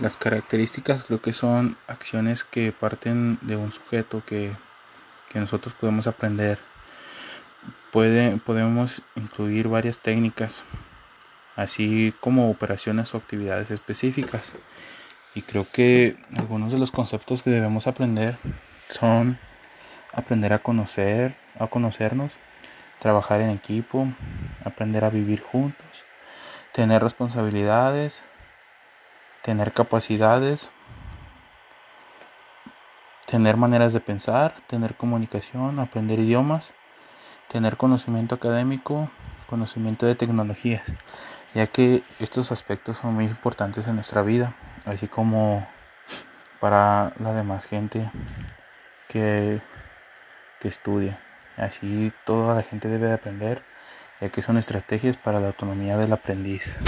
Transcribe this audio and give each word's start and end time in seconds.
Las 0.00 0.16
características 0.16 1.04
creo 1.04 1.20
que 1.20 1.34
son 1.34 1.76
acciones 1.86 2.44
que 2.44 2.72
parten 2.72 3.38
de 3.42 3.56
un 3.56 3.70
sujeto 3.70 4.22
que, 4.24 4.56
nosotros 5.34 5.74
podemos 5.74 6.06
aprender. 6.06 6.58
Puede, 7.92 8.38
podemos 8.38 9.02
incluir 9.14 9.68
varias 9.68 9.98
técnicas, 9.98 10.64
así 11.54 12.14
como 12.18 12.50
operaciones 12.50 13.14
o 13.14 13.18
actividades 13.18 13.70
específicas. 13.70 14.54
Y 15.34 15.42
creo 15.42 15.66
que 15.70 16.16
algunos 16.38 16.72
de 16.72 16.78
los 16.78 16.92
conceptos 16.92 17.42
que 17.42 17.50
debemos 17.50 17.86
aprender 17.86 18.38
son 18.88 19.38
aprender 20.14 20.54
a 20.54 20.60
conocer, 20.60 21.36
a 21.58 21.66
conocernos, 21.66 22.38
trabajar 23.00 23.42
en 23.42 23.50
equipo, 23.50 24.06
aprender 24.64 25.04
a 25.04 25.10
vivir 25.10 25.42
juntos, 25.42 26.04
tener 26.72 27.02
responsabilidades, 27.02 28.22
tener 29.42 29.72
capacidades, 29.72 30.70
tener 33.26 33.56
maneras 33.56 33.92
de 33.92 34.00
pensar, 34.00 34.54
tener 34.66 34.96
comunicación, 34.96 35.78
aprender 35.78 36.18
idiomas, 36.18 36.74
tener 37.48 37.76
conocimiento 37.76 38.34
académico, 38.34 39.10
conocimiento 39.46 40.06
de 40.06 40.14
tecnologías, 40.14 40.82
ya 41.54 41.66
que 41.66 42.02
estos 42.20 42.52
aspectos 42.52 42.98
son 42.98 43.14
muy 43.14 43.24
importantes 43.24 43.86
en 43.86 43.96
nuestra 43.96 44.22
vida, 44.22 44.54
así 44.86 45.08
como 45.08 45.66
para 46.60 47.12
la 47.18 47.32
demás 47.32 47.64
gente 47.64 48.10
que, 49.08 49.60
que 50.60 50.68
estudia. 50.68 51.18
Así 51.56 52.12
toda 52.24 52.54
la 52.54 52.62
gente 52.62 52.88
debe 52.88 53.08
de 53.08 53.14
aprender, 53.14 53.62
ya 54.20 54.28
que 54.28 54.42
son 54.42 54.56
estrategias 54.56 55.16
para 55.16 55.40
la 55.40 55.48
autonomía 55.48 55.96
del 55.96 56.12
aprendiz. 56.12 56.78